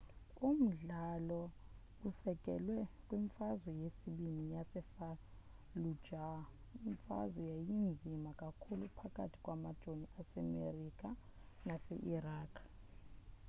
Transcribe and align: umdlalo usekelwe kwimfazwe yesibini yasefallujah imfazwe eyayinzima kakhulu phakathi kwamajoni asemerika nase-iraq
umdlalo 0.49 1.41
usekelwe 2.09 2.77
kwimfazwe 3.05 3.69
yesibini 3.81 4.43
yasefallujah 4.55 6.43
imfazwe 6.89 7.41
eyayinzima 7.45 8.29
kakhulu 8.41 8.83
phakathi 8.97 9.37
kwamajoni 9.43 10.05
asemerika 10.21 11.09
nase-iraq 11.67 12.53